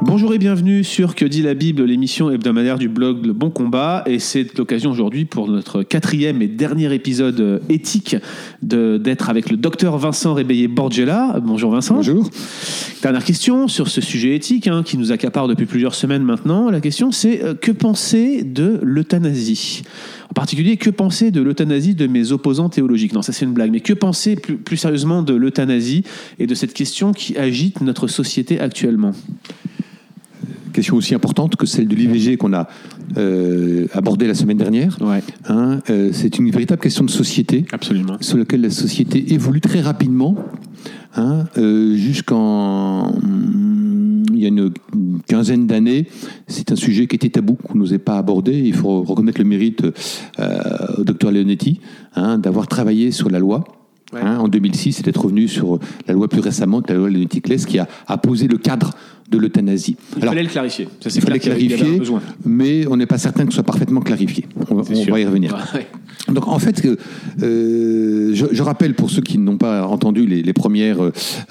[0.00, 4.04] Bonjour et bienvenue sur Que dit la Bible, l'émission hebdomadaire du blog Le Bon Combat.
[4.06, 8.16] Et c'est l'occasion aujourd'hui pour notre quatrième et dernier épisode euh, éthique
[8.62, 11.40] d'être avec le docteur Vincent Réveillé-Borgella.
[11.42, 11.96] Bonjour Vincent.
[11.96, 12.30] Bonjour.
[13.02, 16.70] Dernière question sur ce sujet éthique hein, qui nous accapare depuis plusieurs semaines maintenant.
[16.70, 19.82] La question c'est euh, que penser de l'euthanasie?
[20.30, 23.14] En particulier, que penser de l'euthanasie de mes opposants théologiques?
[23.14, 26.04] Non, ça c'est une blague, mais que penser plus, plus sérieusement de l'euthanasie?
[26.38, 29.12] Et de cette question qui agite notre société actuellement?
[30.72, 32.68] Question aussi importante que celle de l'IVG qu'on a
[33.16, 34.96] euh, abordée la semaine dernière.
[35.00, 38.16] Ouais, Hein, euh, c'est une véritable question de société absolument.
[38.20, 40.36] sur laquelle la société évolue très rapidement.
[41.16, 43.08] hein, euh, Jusqu'en.
[43.14, 44.70] hum, Il y a une
[45.26, 46.06] quinzaine d'années,
[46.46, 48.56] c'est un sujet qui était tabou, qu'on n'osait pas aborder.
[48.56, 49.82] Il faut reconnaître le mérite
[50.38, 50.60] euh,
[50.98, 51.80] au docteur Leonetti
[52.14, 53.64] hein, d'avoir travaillé sur la loi.
[54.12, 54.20] Ouais.
[54.22, 57.78] Hein, en 2006, et d'être revenu sur la loi plus récemment, la loi Leonetti-Claes, qui
[57.78, 58.94] a, a posé le cadre
[59.30, 59.96] de l'euthanasie.
[60.16, 60.86] Il Alors, fallait le clarifier.
[61.00, 62.00] Ça, c'est il fallait clarifier,
[62.46, 64.46] mais on n'est pas certain que ce soit parfaitement clarifié.
[64.70, 65.54] On, va- on y revenir.
[65.74, 65.86] Ouais.
[66.32, 66.82] Donc en fait,
[67.42, 70.98] euh, je, je rappelle pour ceux qui n'ont pas entendu les, les premières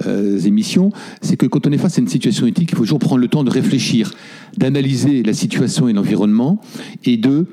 [0.08, 3.00] euh, émissions, c'est que quand on est face à une situation éthique, il faut toujours
[3.00, 4.12] prendre le temps de réfléchir,
[4.58, 6.60] d'analyser la situation et l'environnement,
[7.06, 7.46] et de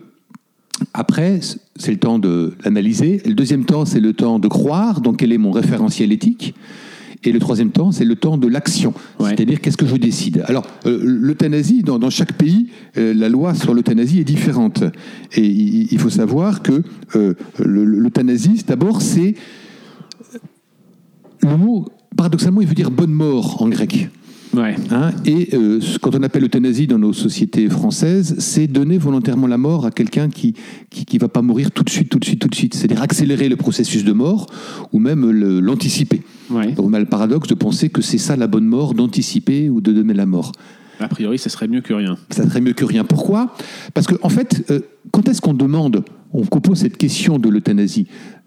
[0.93, 1.41] après,
[1.77, 3.23] c'est le temps de l'analyser.
[3.25, 5.01] Le deuxième temps, c'est le temps de croire.
[5.01, 6.55] Donc, quel est mon référentiel éthique?
[7.27, 8.93] Et le troisième temps, c'est le temps de l'action.
[9.19, 9.31] Ouais.
[9.31, 10.45] C'est-à-dire, qu'est-ce que je décide?
[10.47, 14.83] Alors, euh, l'euthanasie, dans, dans chaque pays, euh, la loi sur l'euthanasie est différente.
[15.33, 16.83] Et il, il faut savoir que
[17.17, 19.35] euh, le- l'euthanasie, d'abord, c'est.
[21.41, 21.87] Le mot,
[22.17, 24.09] paradoxalement, il veut dire bonne mort en grec.
[24.55, 24.77] Ouais.
[24.91, 29.47] Hein, et euh, ce- quand on appelle euthanasie dans nos sociétés françaises, c'est donner volontairement
[29.47, 30.55] la mort à quelqu'un qui
[30.91, 32.75] qui, qui va pas mourir tout de suite, tout de suite, tout de suite.
[32.75, 34.47] C'est-à-dire accélérer le processus de mort
[34.93, 35.31] ou même
[35.61, 36.23] l'anticiper.
[36.51, 36.75] Ouais.
[36.79, 39.93] On a le paradoxe de penser que c'est ça la bonne mort, d'anticiper ou de
[39.93, 40.53] donner la mort.
[41.01, 42.17] A priori, ça serait mieux que rien.
[42.31, 43.05] Ça serait mieux que rien.
[43.05, 43.55] Pourquoi?
[43.95, 44.81] Parce que en fait, euh,
[45.11, 48.07] quand est-ce qu'on demande, on qu'on pose cette question de l'euthanasie?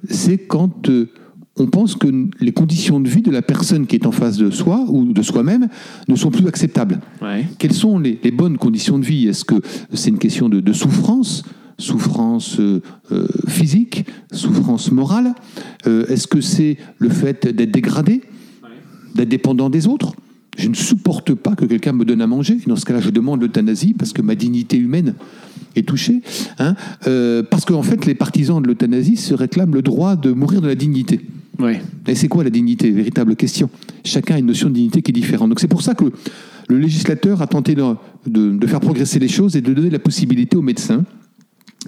[0.09, 1.09] C'est quand euh,
[1.59, 2.07] on pense que
[2.39, 5.21] les conditions de vie de la personne qui est en face de soi ou de
[5.21, 5.67] soi-même
[6.07, 6.99] ne sont plus acceptables.
[7.21, 7.45] Ouais.
[7.57, 9.27] Quelles sont les, les bonnes conditions de vie?
[9.27, 9.55] Est-ce que
[9.93, 11.43] c'est une question de, de souffrance?
[11.79, 12.81] Souffrance euh,
[13.11, 14.05] euh, physique?
[14.31, 15.33] Souffrance morale?
[15.85, 18.21] Euh, Est-ce que c'est le fait d'être dégradé?
[19.15, 20.13] D'être dépendant des autres?
[20.57, 22.57] Je ne supporte pas que quelqu'un me donne à manger.
[22.65, 25.13] Dans ce cas-là, je demande l'euthanasie parce que ma dignité humaine
[25.75, 26.21] est touchée.
[26.57, 26.75] hein.
[27.05, 30.67] Euh, parce qu'en fait, les partisans de l'euthanasie se réclament le droit de mourir de
[30.67, 31.21] la dignité.
[31.59, 31.81] Ouais.
[32.07, 33.69] Et c'est quoi la dignité Véritable question?
[34.05, 35.49] Chacun a une notion de dignité qui est différente.
[35.49, 36.05] Donc c'est pour ça que
[36.69, 37.83] le législateur a tenté de,
[38.25, 41.03] de- de faire progresser les choses et de donner la possibilité aux médecins,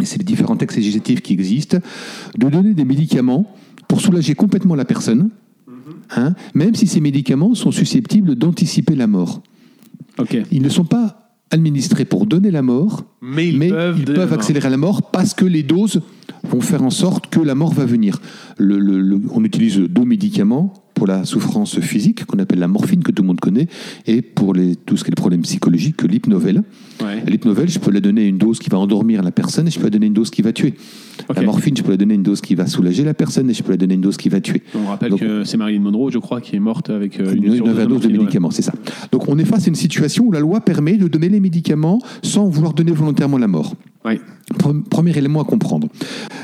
[0.01, 1.77] et c'est les différents textes législatifs qui existent,
[2.37, 3.53] de donner des médicaments
[3.87, 5.29] pour soulager complètement la personne,
[6.15, 9.41] hein, même si ces médicaments sont susceptibles d'anticiper la mort.
[10.17, 10.37] Ok.
[10.51, 14.69] Ils ne sont pas administrés pour donner la mort, Mais ils mais peuvent ils accélérer
[14.69, 16.01] la mort parce que les doses
[16.49, 18.19] vont faire en sorte que la mort va venir.
[18.57, 23.03] Le- le- le- on utilise deux médicaments pour la souffrance physique, qu'on appelle la morphine,
[23.03, 23.67] que tout le monde connaît,
[24.05, 26.61] et pour les, tout ce qui est le problème psychologique, que l'hypnovel.
[27.01, 27.23] Ouais.
[27.25, 29.85] L'hypnovel, je peux la donner une dose qui va endormir la personne et je peux
[29.85, 30.73] la donner une dose qui va tuer.
[31.33, 33.63] La morphine, je peux la donner une dose qui va soulager la personne et je
[33.63, 34.61] peux la donner une dose qui va tuer.
[34.75, 37.45] On rappelle Donc- que c'est Marilyn Monroe, je crois, qui est morte avec euh, Une,
[37.45, 38.73] une, une overdose de morphine, médicaments, c'est ça.
[39.13, 41.99] Donc on est face à une situation où la loi permet de donner les médicaments
[42.23, 43.73] sans vouloir donner volontairement la mort.
[44.03, 44.19] Ouais.
[44.89, 45.87] Premier élément à comprendre.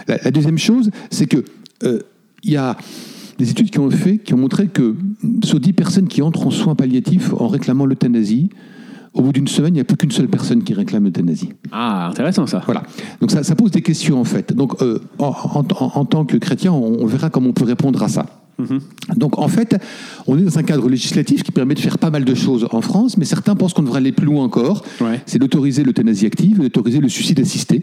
[0.07, 1.43] La, la deuxième chose, c'est que
[1.83, 1.99] euh,
[2.43, 2.77] il y a
[3.37, 4.95] des études qui ont fait, qui ont montré que
[5.43, 8.49] sur 10 personnes qui entrent en soins palliatifs en réclamant l'euthanasie,
[9.13, 11.49] au bout d'une semaine, il n'y a plus qu'une seule personne qui réclame l'euthanasie.
[11.71, 12.61] Ah, intéressant ça.
[12.65, 12.83] Voilà.
[13.21, 14.53] Donc ça, ça pose des questions en fait.
[14.53, 17.65] Donc euh, en, en- en- en tant que chrétien, on, on verra comment on peut
[17.65, 18.25] répondre à ça.
[19.17, 19.75] Donc en fait,
[20.27, 22.79] on est dans un cadre législatif qui permet de faire pas mal de choses en
[22.81, 24.83] France, mais certains pensent qu'on devrait aller plus loin encore.
[25.01, 25.21] Ouais.
[25.25, 27.81] C'est d'autoriser l'euthanasie active, d'autoriser le suicide assisté.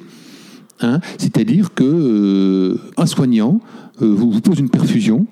[0.81, 3.61] Hein, C'est-à-dire que euh, un soignant
[4.01, 5.27] euh, vous, vous pose une perfusion.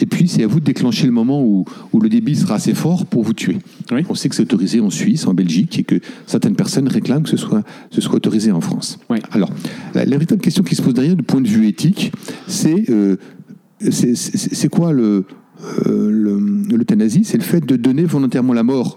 [0.00, 2.74] Et puis, c'est à vous de déclencher le moment où, où le débit sera assez
[2.74, 3.58] fort pour vous tuer.
[3.90, 4.02] Oui.
[4.08, 5.96] On sait que c'est autorisé en Suisse, en Belgique, et que
[6.26, 8.98] certaines personnes réclament que ce soit, ce soit autorisé en France.
[9.10, 9.18] Oui.
[9.32, 9.50] Alors,
[9.94, 12.12] la, la véritable question qui se pose derrière, du point de vue éthique,
[12.46, 13.16] c'est euh,
[13.90, 15.24] c'est- quoi le,
[15.86, 17.24] le- l'euthanasie?
[17.24, 18.96] C'est le fait de donner volontairement la mort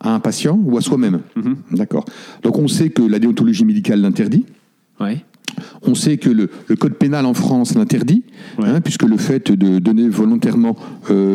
[0.00, 1.20] à un patient ou à soi-même.
[1.36, 1.56] Mhm.
[1.72, 2.04] D'accord?
[2.42, 4.44] Donc, on sait que la déontologie médicale l'interdit.
[5.00, 5.24] Ouais.
[5.86, 8.22] On sait que le, le code pénal en France l'interdit,
[8.58, 8.66] Ouais.
[8.68, 10.76] hein, puisque le fait de donner volontairement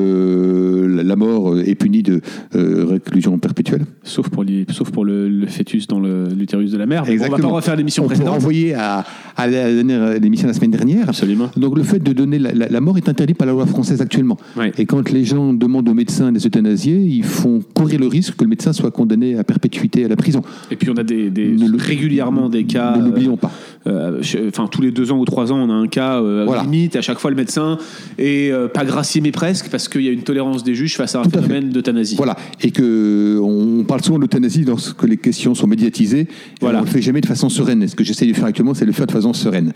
[0.03, 2.21] euh, la- mort est puni de
[2.55, 3.85] euh, réclusion perpétuelle.
[4.03, 7.03] Sauf pour, les- sauf pour le, le fœtus dans l'utérus de la mère.
[7.07, 7.49] Mais bon, on va Exactement.
[7.49, 8.33] pas refaire l'émission On précédente.
[8.33, 9.05] renvoyer à,
[9.37, 11.07] à la dernière- l'émission la semaine dernière.
[11.09, 11.49] Absolument.
[11.55, 14.01] Donc le fait de donner la, la- la mort est interdit par la loi française
[14.01, 14.37] actuellement.
[14.57, 14.71] Ouais.
[14.77, 18.43] Et quand les gens demandent aux médecins des euthanasiés, ils font courir le risque que
[18.43, 20.41] le médecin soit condamné à perpétuité à la prison.
[20.71, 21.31] Et puis on a des,
[21.77, 22.97] régulièrement des cas.
[22.97, 23.51] ne l'oublions pas.
[23.87, 24.02] euh,
[24.47, 26.63] Enfin, tous les deux ans ou trois ans, on a un cas euh, Voilà.
[26.63, 26.95] limite.
[26.95, 27.77] À chaque fois, le médecin
[28.17, 31.15] est euh, pas gracié, mais presque, parce qu'il y a une tolérance des juges face
[31.15, 32.15] à un Tout phénomène d'euthanasie.
[32.15, 32.35] Voilà.
[32.61, 36.21] Et que on parle souvent d'euthanasie lorsque les questions sont médiatisées.
[36.21, 36.27] Et
[36.61, 36.79] Voilà.
[36.79, 37.83] On ne le fait jamais de façon sereine.
[37.83, 39.73] Et ce que j'essaie de faire actuellement, c'est de le faire de façon sereine.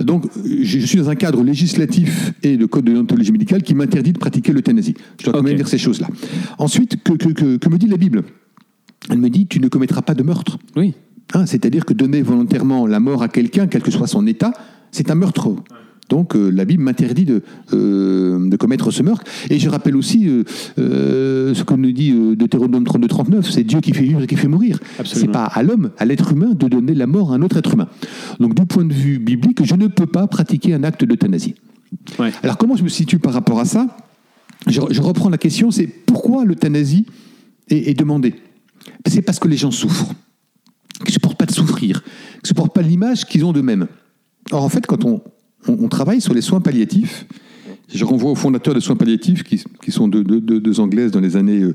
[0.00, 4.12] Donc, je suis dans un cadre législatif et de code de déontologie médicale qui m'interdit
[4.12, 4.94] de pratiquer l'euthanasie.
[5.18, 6.08] Je dois quand même dire ces choses-là.
[6.58, 8.22] Ensuite, que, que- que- que me dit la Bible?
[9.10, 10.58] Elle me dit, tu ne commettras pas de meurtre.
[10.76, 10.94] Oui.
[11.32, 14.52] Hein, C'est-à-dire que donner volontairement la mort à quelqu'un, quel que soit son état,
[14.90, 15.54] c'est un meurtre.
[16.08, 17.42] Donc euh, la Bible m'interdit de,
[17.72, 19.24] euh, de commettre ce meurtre.
[19.50, 24.04] Et je rappelle aussi euh, ce que nous dit Deutéronome 32-39, c'est Dieu qui fait
[24.04, 24.78] vivre et qui fait mourir.
[25.04, 27.72] C'est pas à l'homme, à l'être humain, de donner la mort à un autre être
[27.72, 27.88] humain.
[28.38, 31.54] Donc du point de vue biblique, je ne peux pas pratiquer un acte d'euthanasie.
[32.18, 32.32] Ouais.
[32.42, 33.96] Alors comment je me situe par rapport à ça?
[34.66, 37.06] Je, je reprends la question, c'est pourquoi l'euthanasie
[37.68, 38.34] est, est demandée?
[39.06, 40.14] C'est parce que les gens souffrent,
[40.98, 43.86] qu'ils ne supportent pas de souffrir, qu'ils ne supportent pas l'image qu'ils ont d'eux-mêmes.
[44.50, 45.22] Or en fait, quand on,
[45.68, 47.26] on- on travaille sur les soins palliatifs,
[47.92, 51.10] je renvoie aux fondateurs des soins palliatifs, qui, qui sont deux, deux- deux- deux Anglaises
[51.10, 51.74] dans les années euh,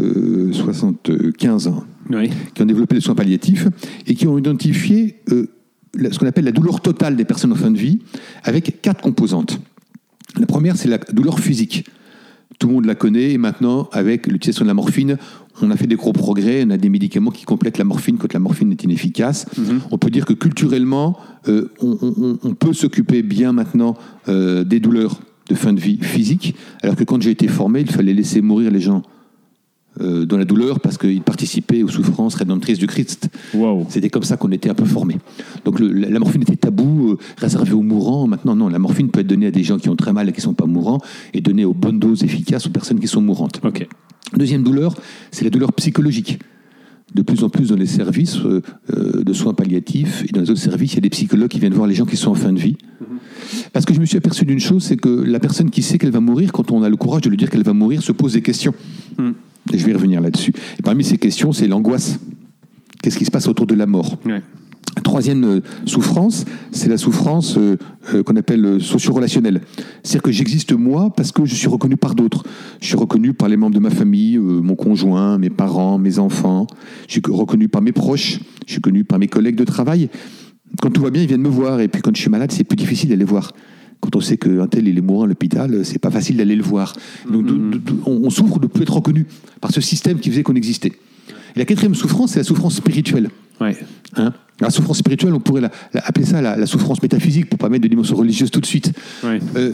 [0.00, 2.30] euh, 75 ans, Oui.
[2.54, 3.68] qui ont développé les soins palliatifs
[4.06, 5.46] et qui ont identifié euh,
[6.10, 8.00] ce qu'on appelle la douleur totale des personnes en fin de vie
[8.42, 9.60] avec quatre composantes.
[10.38, 11.86] La première, c'est la douleur physique.
[12.58, 15.18] Tout le monde la connaît et maintenant, avec l'utilisation de la morphine,
[15.62, 16.64] on a fait des gros progrès.
[16.66, 19.46] On a des médicaments qui complètent la morphine quand la morphine est inefficace.
[19.90, 21.16] On peut dire que culturellement,
[21.48, 23.96] euh, on, on- on peut s'occuper bien maintenant
[24.28, 27.90] euh, des douleurs de fin de vie physique, alors que quand j'ai été formé, il
[27.90, 29.02] fallait laisser mourir les gens
[30.00, 33.28] euh, dans la douleur parce qu'ils participaient aux souffrances rédemptrices du Christ.
[33.88, 35.16] C'était comme ça qu'on était un peu formé.
[35.64, 38.26] Donc le- la la morphine était tabou, euh, réservée aux mourants.
[38.26, 40.32] Maintenant, non, la morphine peut être donnée à des gens qui ont très mal et
[40.32, 41.00] qui ne sont pas mourants,
[41.32, 43.60] et donnée aux bonnes doses efficaces aux personnes qui sont mourantes.
[44.36, 44.94] Deuxième douleur,
[45.30, 46.38] c'est la douleur psychologique.
[47.14, 48.60] De plus en plus dans les services euh,
[49.22, 51.74] de soins palliatifs et dans les autres services, il y a des psychologues qui viennent
[51.74, 52.76] voir les gens qui sont en fin de vie.
[53.72, 56.10] Parce que je me suis aperçu d'une chose, c'est que la personne qui sait qu'elle
[56.10, 58.32] va mourir, quand on a le courage de lui dire qu'elle va mourir, se pose
[58.32, 58.74] des questions.
[59.74, 60.52] Et je vais revenir là-dessus.
[60.78, 62.20] Et parmi ces questions, c'est l'angoisse.
[63.02, 64.40] Qu'est-ce qui se passe autour de la mort Ouais.
[65.02, 67.76] Troisième euh, souffrance, c'est la souffrance euh,
[68.14, 69.62] euh, qu'on appelle socio-relationnelle.
[70.04, 72.44] C'est-à-dire que j'existe moi parce que je suis reconnu par d'autres.
[72.80, 76.20] Je suis reconnu par les membres de ma famille, euh, mon conjoint, mes parents, mes
[76.20, 76.68] enfants.
[77.08, 78.38] Je suis reconnu par mes proches.
[78.66, 80.08] Je suis connu par mes collègues de travail.
[80.80, 81.80] Quand tout va bien, ils viennent me voir.
[81.80, 83.52] Et puis quand je suis malade, c'est plus difficile d'aller voir.
[84.04, 86.62] Quand on sait qu'un tel il est mourant à l'hôpital, c'est pas facile d'aller le
[86.62, 86.92] voir.
[87.30, 89.24] Donc de- de- de- on, on souffre de plus être reconnu
[89.62, 90.92] par ce système qui faisait qu'on existait.
[91.56, 93.30] Et la quatrième souffrance, c'est la souffrance spirituelle.
[93.62, 93.76] Ouais.
[94.16, 94.34] Hein?
[94.60, 97.70] La souffrance spirituelle, on pourrait la- la- appeler ça la, la souffrance métaphysique pour pas
[97.70, 98.92] mettre de dimension religieuse tout de suite.
[99.24, 99.40] Ouais.
[99.56, 99.72] Euh,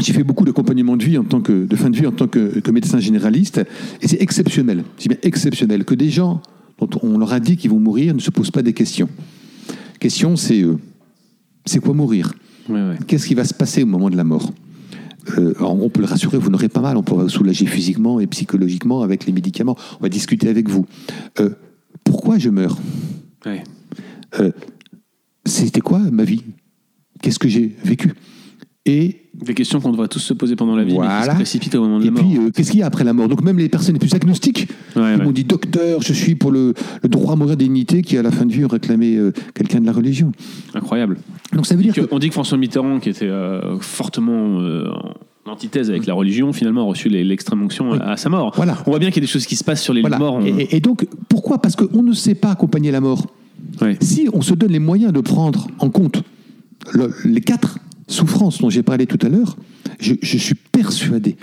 [0.00, 2.26] J'ai fait beaucoup d'accompagnement de vie en tant que de fin de vie en tant
[2.28, 3.60] que, que médecin généraliste
[4.00, 6.40] et c'est exceptionnel, c'est bien exceptionnel que des gens
[6.78, 9.08] dont on leur a dit qu'ils vont mourir ne se posent pas des questions.
[10.00, 10.76] Question, c'est euh,
[11.66, 12.32] c'est quoi mourir?
[12.68, 12.96] Ouais, ouais.
[13.06, 14.52] Qu'est-ce qui va se passer au moment de la mort
[15.38, 18.26] Euh, on peut le rassurer, vous n'aurez pas mal, on pourra vous soulager physiquement et
[18.26, 19.76] psychologiquement avec les médicaments.
[19.98, 20.84] On va discuter avec vous.
[21.40, 21.50] Euh,
[22.04, 22.76] pourquoi je meurs
[23.46, 23.62] Ouais.
[24.40, 24.50] Euh,
[25.46, 26.42] C'était quoi ma vie?
[27.22, 28.12] Qu'est-ce que j'ai vécu?
[28.86, 31.32] Et Des questions qu'on devrait tous se poser pendant la vie, mais qui Voilà.
[31.32, 32.22] se précipitent au moment de Et la mort.
[32.22, 33.28] puis, euh, qu'est-ce qu'il y a après la mort?
[33.28, 34.63] Donc, même les personnes les plus agnostiques,
[34.96, 35.24] Ouais, ils ouais.
[35.24, 38.30] m'ont dit docteur, je suis pour le, le droit à mourir dignité, qui à la
[38.30, 40.32] fin de vie réclamé euh, quelqu'un de la religion.
[40.74, 41.18] Incroyable.
[41.52, 42.08] Donc, ça veut dire que.
[42.10, 44.88] On dit que François Mitterrand, qui était euh, fortement euh,
[45.46, 48.52] en antithèse avec la religion, finalement a reçu l'extrême onction à, à sa mort.
[48.56, 48.78] Voilà.
[48.86, 50.16] On voit bien qu'il y a des choses qui se passent sur les Voilà.
[50.16, 50.34] de mort.
[50.34, 51.60] on- Et, et donc, pourquoi?
[51.60, 53.26] Parce qu'on ne sait pas accompagner la mort.
[54.00, 56.22] Si on se donne les moyens de prendre en compte
[56.92, 59.56] le- les quatre souffrances dont j'ai parlé tout à l'heure,
[60.00, 61.36] je, je suis persuadé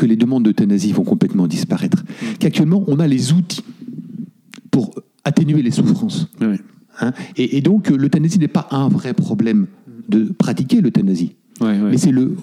[0.00, 2.02] que les demandes d'euthanasie vont complètement disparaître.
[2.38, 3.62] Qu'actuellement, on a les outils
[4.70, 6.26] pour atténuer les souffrances.
[7.00, 7.12] Hein.
[7.36, 9.66] Et, et donc, euh, l'euthanasie n'est pas un vrai problème
[10.08, 11.90] de pratiquer l'euthanasie, Ouais, ouais.
[11.90, 12.34] mais c'est le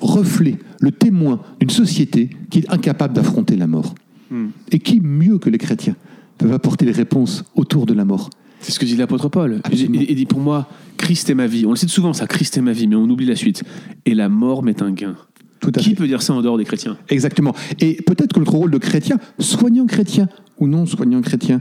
[0.00, 3.94] reflet, le témoin d'une société qui est incapable d'affronter la mort.
[4.30, 4.46] Hmm.
[4.72, 5.96] Et qui, mieux que les chrétiens,
[6.38, 9.60] peuvent apporter les réponses autour de la mort C'est ce que dit l'apôtre Paul.
[9.70, 11.66] Il dit pour moi, Christ est ma vie.
[11.66, 13.62] On le cite souvent, ça, Christ est ma vie, mais on oublie la suite.
[14.06, 15.16] Et la mort m'est un gain.
[15.60, 15.94] Tout à Qui fait.
[15.96, 16.96] peut dire ça en dehors des chrétiens?
[17.08, 17.54] Exactement.
[17.80, 21.60] Et peut-être que notre rôle de chrétien, soignant chrétien ou non soignant chrétien,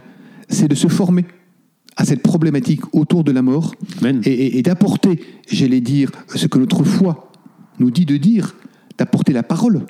[0.50, 1.26] c'est de se former
[1.98, 4.22] à cette problématique autour de la mort Amen.
[4.26, 7.32] et, et- et d'apporter, j'allais dire, ce que notre foi
[7.80, 8.56] nous dit de dire,
[8.98, 9.86] d'apporter la parole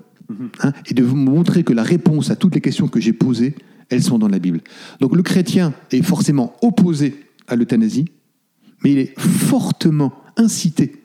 [0.62, 3.55] hein, et de vous montrer que la réponse à toutes les questions que j'ai posées,
[3.89, 4.62] elles sont dans la Bible.
[5.00, 7.15] Donc le chrétien est forcément opposé
[7.47, 8.05] à l'euthanasie,
[8.83, 11.01] mais il est fortement incité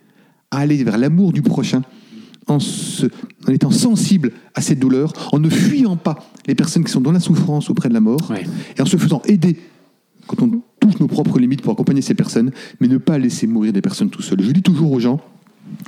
[0.51, 1.83] à aller vers l'amour du prochain
[2.51, 3.07] en, se-
[3.49, 7.13] en étant sensible à cette douleur, en ne fuyant pas les personnes qui sont dans
[7.13, 8.45] la souffrance auprès de la mort, Ouais.
[8.77, 9.59] et en se faisant aider
[10.27, 13.73] quand on touche nos propres limites pour accompagner ces personnes, mais ne pas laisser mourir
[13.73, 14.43] des personnes tout seules.
[14.43, 15.21] Je dis toujours aux gens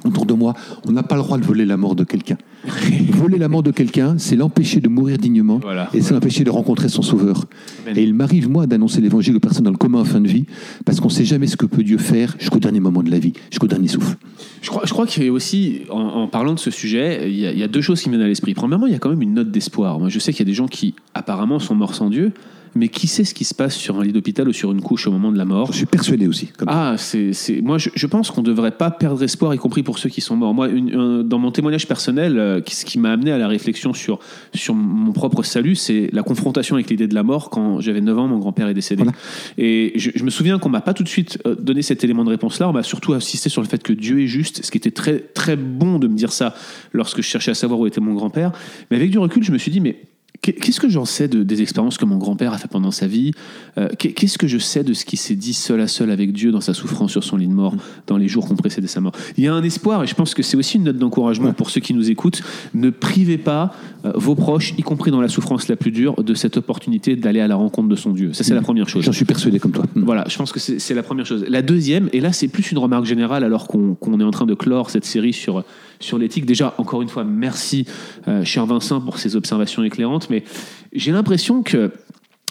[0.04, 0.54] autour de moi,
[0.86, 2.36] on n'a pas le droit de voler la mort de quelqu'un.
[3.12, 6.50] voler la mort de quelqu'un, c'est l'empêcher de mourir dignement, Voilà, et c'est l'empêcher de
[6.50, 7.46] rencontrer son sauveur.
[7.84, 7.98] Amen.
[7.98, 10.46] Et il m'arrive, moi, d'annoncer l'évangile aux personnes dans le commun en fin de vie,
[10.84, 13.18] parce qu'on ne sait jamais ce que peut Dieu faire jusqu'au dernier moment de la
[13.18, 14.16] vie, jusqu'au dernier souffle.
[14.60, 17.38] Je crois, je crois qu'il y a aussi, en, en parlant de ce sujet, il
[17.38, 18.54] y, a, il y a deux choses qui me viennent à l'esprit.
[18.54, 19.98] Premièrement, il y a quand même une note d'espoir.
[19.98, 22.32] Moi, je sais qu'il y a des gens qui, apparemment, sont morts sans Dieu,
[22.74, 25.06] mais qui sait ce qui se passe sur un lit d'hôpital ou sur une couche
[25.06, 26.46] au moment de la mort Je suis persuadé aussi.
[26.56, 29.58] Comme Ah, c'est, c'est- moi je, je pense qu'on ne devrait pas perdre espoir, y
[29.58, 30.54] compris pour ceux qui sont morts.
[30.54, 33.92] Moi, une- un- dans mon témoignage personnel, euh, ce qui m'a amené à la réflexion
[33.92, 34.18] sur,
[34.54, 37.50] sur mon propre salut, c'est la confrontation avec l'idée de la mort.
[37.50, 39.02] Quand j'avais 9 ans, mon grand-père est décédé.
[39.02, 39.16] Voilà.
[39.58, 42.24] Et je, je me souviens qu'on m'a pas tout de suite euh, donné cet élément
[42.24, 42.68] de réponse-là.
[42.68, 45.18] On m'a surtout insisté sur le fait que Dieu est juste, ce qui était très,
[45.18, 46.54] très bon de me dire ça
[46.92, 48.52] lorsque je cherchais à savoir où était mon grand-père.
[48.90, 49.96] Mais avec du recul, je me suis dit, mais
[50.42, 53.30] Qu'est-ce que j'en sais de- des expériences que mon grand-père a fait pendant sa vie?
[53.78, 56.32] Euh, qu'est- Qu'est-ce que je sais de ce qui s'est dit seul à seul avec
[56.32, 57.76] Dieu dans sa souffrance sur son lit de mort
[58.08, 59.12] dans les jours qui ont précédé sa mort?
[59.36, 61.70] Il y a un espoir et je pense que c'est aussi une note d'encouragement pour
[61.70, 62.42] ceux qui nous écoutent.
[62.74, 63.72] Ne privez pas
[64.04, 67.38] euh, vos proches, y compris dans la souffrance la plus dure, de cette opportunité d'aller
[67.38, 68.32] à la rencontre de son Dieu.
[68.32, 69.04] Ça, c'est la première chose.
[69.04, 69.84] J'en suis persuadé comme toi.
[69.94, 71.44] Voilà, je pense que c'est la première chose.
[71.48, 74.46] La deuxième, et là c'est plus une remarque générale alors qu'on qu'on est en train
[74.46, 75.62] de clore cette série sur,
[76.02, 76.46] sur l'éthique.
[76.46, 77.86] Déjà, encore une fois, merci
[78.28, 80.44] euh, cher Vincent pour ces observations éclairantes, mais
[80.92, 81.92] j'ai l'impression que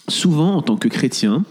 [0.08, 1.44] souvent en tant que chrétien,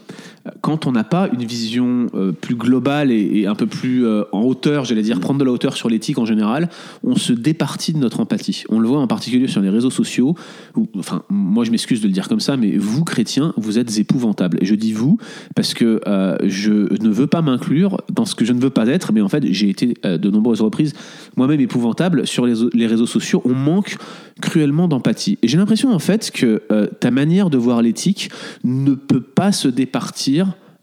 [0.63, 4.25] quand on n'a pas une vision euh, plus globale et, et un peu plus euh,
[4.33, 6.71] en hauteur, j'allais dire prendre de la hauteur sur l'éthique en général,
[7.05, 8.65] on se départit de notre empathie.
[8.71, 10.35] On le voit en particulier sur les réseaux sociaux.
[10.77, 13.99] Où, enfin, moi je m'excuse de le dire comme ça, mais vous chrétiens, vous êtes
[13.99, 14.59] épouvantables.
[14.63, 15.19] Et je dis vous
[15.55, 18.87] parce que euh, je ne veux pas m'inclure dans ce que je ne veux pas
[18.87, 20.95] être, mais en fait j'ai été de nombreuses reprises
[21.37, 23.43] moi-même épouvantable sur les, les réseaux sociaux.
[23.45, 23.97] On manque
[24.41, 25.39] cruellement d'empathie.
[25.43, 26.63] Et j'ai l'impression en fait que
[27.01, 28.31] ta manière de voir l'éthique
[28.65, 30.30] ne peut pas se départir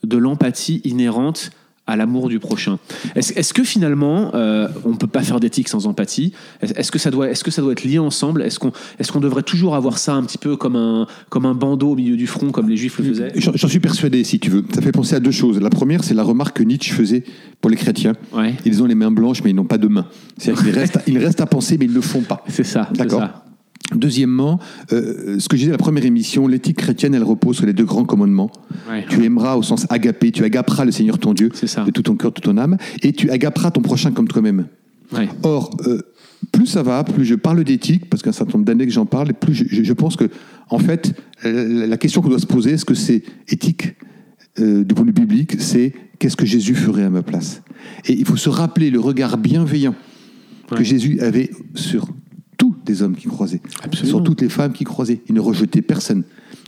[0.04, 1.52] de l'empathie inhérente
[1.90, 2.80] à l'amour du prochain.
[3.16, 6.34] Est-ce que finalement, euh, on ne peut pas faire d'éthique sans empathie?
[6.62, 8.42] Est-ce que, ça doit- est-ce que ça doit être lié ensemble?
[8.42, 11.54] Est-ce qu'on est qu'on devrait toujours avoir ça un petit peu comme un, comme un
[11.54, 13.32] bandeau au milieu du front, comme les juifs le faisaient?
[13.36, 14.66] J'en suis persuadé, si tu veux.
[14.76, 15.62] Ça fait penser à deux choses.
[15.62, 17.24] La première, c'est la remarque que Nietzsche faisait
[17.62, 18.16] pour les chrétiens.
[18.34, 18.54] Ouais.
[18.66, 20.08] Ils ont les mains blanches, mais ils n'ont pas de mains.
[20.38, 22.44] C'est-à-dire qu'ils restent, ils restent à penser, mais ils ne le font pas.
[22.50, 22.90] C'est ça.
[22.96, 23.24] D'accord?
[23.96, 24.60] Deuxièmement,
[24.92, 27.74] euh, ce que je disais à la première émission, l'éthique chrétienne, elle repose sur les
[27.74, 28.52] deux grands commandements.
[28.90, 29.06] Ouais.
[29.10, 31.84] Tu aimeras au sens agapé, tu agaperas le Seigneur ton Dieu ça.
[31.86, 34.68] de tout ton cœur, de toute ton âme, et tu agaperas ton prochain comme toi-même.
[35.14, 35.30] Ouais.
[35.44, 36.02] Or, euh,
[36.52, 39.30] plus ça va, plus je parle d'éthique, parce qu'un certain nombre d'années que j'en parle,
[39.30, 40.26] et plus je, je- je pense que,
[40.70, 41.14] en fait,
[41.44, 43.96] la question qu'on doit se poser, est-ce que c'est éthique
[44.60, 47.62] euh, du point de vue biblique C'est qu'est-ce que Jésus ferait à ma place?
[48.06, 49.96] Et il faut se rappeler le regard bienveillant
[50.70, 50.80] Ouais.
[50.80, 52.10] que Jésus avait sur
[52.88, 54.18] les hommes qui croisaient, Absolument.
[54.18, 55.22] sur toutes les femmes qui croisaient.
[55.28, 56.24] Il ne rejetait personne.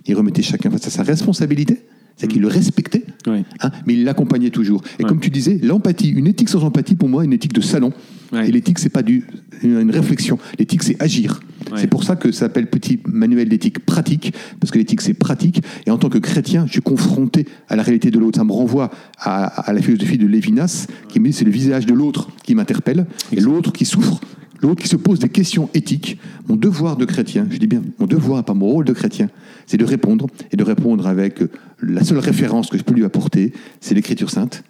[0.07, 1.81] Il remettait chacun face à sa responsabilité,
[2.17, 3.43] c'est qu'il le respectait, Ouais.
[3.61, 4.81] hein, mais il l'accompagnait toujours.
[4.99, 5.09] Et Ouais.
[5.09, 7.93] comme tu disais, l'empathie, une éthique sans empathie, pour moi, une éthique de salon.
[8.33, 8.47] Ouais.
[8.49, 9.23] Et l'éthique, c'est pas du,
[9.63, 10.37] une une réflexion.
[10.57, 11.39] L'éthique, c'est agir.
[11.71, 11.77] Ouais.
[11.81, 15.61] C'est pour ça que ça s'appelle petit manuel d'éthique pratique, parce que l'éthique, c'est pratique.
[15.85, 18.37] Et en tant que chrétien, je suis confronté à la réalité de l'autre.
[18.37, 21.85] Ça me renvoie à, à la philosophie de Lévinas, qui me dit c'est le visage
[21.85, 24.19] de l'autre qui m'interpelle, et l'autre qui souffre.
[24.61, 28.07] L'autre qui se pose des questions éthiques, mon devoir de chrétien, je dis bien mon
[28.07, 29.29] devoir, pas mon rôle de chrétien,
[29.65, 31.39] c'est de répondre, et de répondre avec
[31.81, 34.63] la seule référence que je peux lui apporter, c'est l'écriture sainte,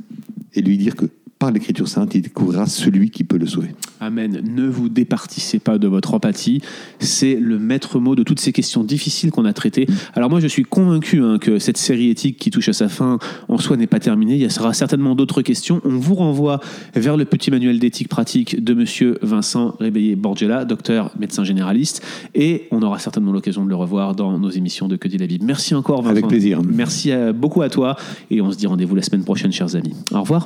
[0.54, 1.06] et lui dire que
[1.40, 3.70] par l'écriture sainte, il découvrira celui qui peut le sauver.
[4.02, 4.42] Amen.
[4.44, 6.62] Ne vous départissez pas de votre empathie.
[7.00, 9.88] C'est le maître mot de toutes ces questions difficiles qu'on a traitées.
[10.16, 13.20] Alors moi, je suis convaincu hein, que cette série éthique qui touche à sa fin
[13.48, 14.36] en soi n'est pas terminée.
[14.36, 15.80] Il y aura certainement d'autres questions.
[15.86, 16.60] On vous renvoie
[16.94, 22.06] vers le petit manuel d'éthique pratique de Monsieur Vincent Réveillé Borgella, docteur médecin généraliste,
[22.36, 25.28] et on aura certainement l'occasion de le revoir dans nos émissions de Que dit la
[25.28, 25.46] Bible.
[25.46, 26.12] Merci encore, Vincent.
[26.12, 26.62] Avec plaisir.
[26.64, 27.96] Merci euh, beaucoup à toi,
[28.30, 29.94] et on se dit rendez-vous la semaine prochaine, chers amis.
[30.12, 30.46] Au revoir.